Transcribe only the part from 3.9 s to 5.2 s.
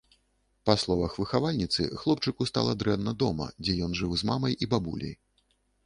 жыў з мамай і бабуляй.